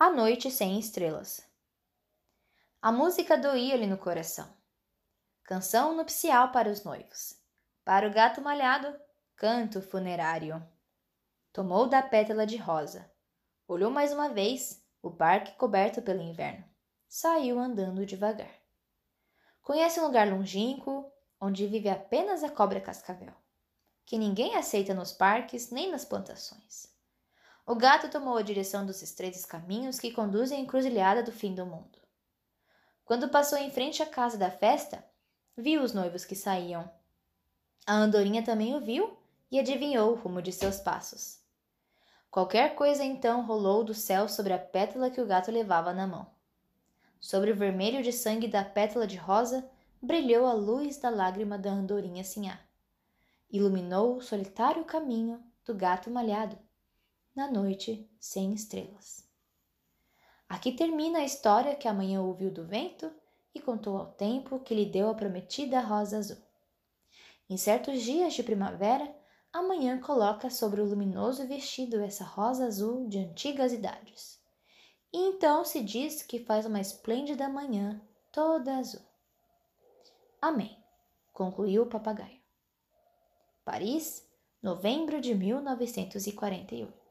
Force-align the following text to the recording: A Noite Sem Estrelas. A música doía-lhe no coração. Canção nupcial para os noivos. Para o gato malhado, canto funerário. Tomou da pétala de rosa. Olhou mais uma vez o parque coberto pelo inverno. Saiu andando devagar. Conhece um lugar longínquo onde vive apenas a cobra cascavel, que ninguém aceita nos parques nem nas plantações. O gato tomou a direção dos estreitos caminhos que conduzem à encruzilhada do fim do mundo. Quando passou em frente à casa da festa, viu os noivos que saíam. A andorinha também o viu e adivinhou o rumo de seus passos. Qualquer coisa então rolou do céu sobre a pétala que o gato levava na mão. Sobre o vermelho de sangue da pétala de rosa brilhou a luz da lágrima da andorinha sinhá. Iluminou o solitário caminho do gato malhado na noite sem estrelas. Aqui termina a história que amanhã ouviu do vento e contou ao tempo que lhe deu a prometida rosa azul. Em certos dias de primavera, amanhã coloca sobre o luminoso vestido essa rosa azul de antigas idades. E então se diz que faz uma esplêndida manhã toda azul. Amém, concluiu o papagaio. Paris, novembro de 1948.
A 0.00 0.10
Noite 0.10 0.48
Sem 0.48 0.78
Estrelas. 0.78 1.44
A 2.80 2.92
música 2.92 3.36
doía-lhe 3.36 3.84
no 3.84 3.98
coração. 3.98 4.48
Canção 5.42 5.96
nupcial 5.96 6.52
para 6.52 6.70
os 6.70 6.84
noivos. 6.84 7.34
Para 7.84 8.06
o 8.06 8.12
gato 8.12 8.40
malhado, 8.40 8.96
canto 9.34 9.82
funerário. 9.82 10.64
Tomou 11.52 11.88
da 11.88 12.00
pétala 12.00 12.46
de 12.46 12.56
rosa. 12.56 13.10
Olhou 13.66 13.90
mais 13.90 14.12
uma 14.12 14.28
vez 14.28 14.80
o 15.02 15.10
parque 15.10 15.56
coberto 15.56 16.00
pelo 16.00 16.22
inverno. 16.22 16.64
Saiu 17.08 17.58
andando 17.58 18.06
devagar. 18.06 18.54
Conhece 19.60 19.98
um 19.98 20.04
lugar 20.04 20.28
longínquo 20.28 21.10
onde 21.40 21.66
vive 21.66 21.88
apenas 21.88 22.44
a 22.44 22.48
cobra 22.48 22.80
cascavel, 22.80 23.34
que 24.06 24.16
ninguém 24.16 24.54
aceita 24.54 24.94
nos 24.94 25.12
parques 25.12 25.72
nem 25.72 25.90
nas 25.90 26.04
plantações. 26.04 26.96
O 27.68 27.74
gato 27.74 28.08
tomou 28.08 28.38
a 28.38 28.40
direção 28.40 28.86
dos 28.86 29.02
estreitos 29.02 29.44
caminhos 29.44 30.00
que 30.00 30.10
conduzem 30.10 30.56
à 30.56 30.60
encruzilhada 30.62 31.22
do 31.22 31.30
fim 31.30 31.54
do 31.54 31.66
mundo. 31.66 31.98
Quando 33.04 33.28
passou 33.28 33.58
em 33.58 33.70
frente 33.70 34.02
à 34.02 34.06
casa 34.06 34.38
da 34.38 34.50
festa, 34.50 35.04
viu 35.54 35.82
os 35.82 35.92
noivos 35.92 36.24
que 36.24 36.34
saíam. 36.34 36.90
A 37.86 37.92
andorinha 37.92 38.42
também 38.42 38.74
o 38.74 38.80
viu 38.80 39.18
e 39.50 39.60
adivinhou 39.60 40.12
o 40.12 40.14
rumo 40.14 40.40
de 40.40 40.50
seus 40.50 40.80
passos. 40.80 41.40
Qualquer 42.30 42.74
coisa 42.74 43.04
então 43.04 43.44
rolou 43.44 43.84
do 43.84 43.92
céu 43.92 44.30
sobre 44.30 44.54
a 44.54 44.58
pétala 44.58 45.10
que 45.10 45.20
o 45.20 45.26
gato 45.26 45.50
levava 45.50 45.92
na 45.92 46.06
mão. 46.06 46.26
Sobre 47.20 47.50
o 47.50 47.56
vermelho 47.56 48.02
de 48.02 48.14
sangue 48.14 48.48
da 48.48 48.64
pétala 48.64 49.06
de 49.06 49.16
rosa 49.18 49.68
brilhou 50.00 50.46
a 50.46 50.54
luz 50.54 50.96
da 50.96 51.10
lágrima 51.10 51.58
da 51.58 51.70
andorinha 51.70 52.24
sinhá. 52.24 52.58
Iluminou 53.50 54.16
o 54.16 54.22
solitário 54.22 54.86
caminho 54.86 55.44
do 55.66 55.74
gato 55.74 56.10
malhado 56.10 56.58
na 57.38 57.48
noite 57.48 58.04
sem 58.18 58.52
estrelas. 58.52 59.24
Aqui 60.48 60.72
termina 60.72 61.20
a 61.20 61.24
história 61.24 61.76
que 61.76 61.86
amanhã 61.86 62.20
ouviu 62.20 62.50
do 62.50 62.66
vento 62.66 63.08
e 63.54 63.60
contou 63.60 63.96
ao 63.96 64.06
tempo 64.06 64.58
que 64.58 64.74
lhe 64.74 64.84
deu 64.84 65.08
a 65.08 65.14
prometida 65.14 65.78
rosa 65.78 66.18
azul. 66.18 66.42
Em 67.48 67.56
certos 67.56 68.02
dias 68.02 68.34
de 68.34 68.42
primavera, 68.42 69.08
amanhã 69.52 70.00
coloca 70.00 70.50
sobre 70.50 70.80
o 70.80 70.84
luminoso 70.84 71.46
vestido 71.46 72.00
essa 72.00 72.24
rosa 72.24 72.66
azul 72.66 73.08
de 73.08 73.20
antigas 73.20 73.72
idades. 73.72 74.40
E 75.12 75.18
então 75.28 75.64
se 75.64 75.80
diz 75.80 76.24
que 76.24 76.40
faz 76.40 76.66
uma 76.66 76.80
esplêndida 76.80 77.48
manhã 77.48 78.02
toda 78.32 78.78
azul. 78.78 79.06
Amém, 80.42 80.76
concluiu 81.32 81.84
o 81.84 81.88
papagaio. 81.88 82.40
Paris, 83.64 84.28
novembro 84.60 85.20
de 85.20 85.36
1948. 85.36 87.07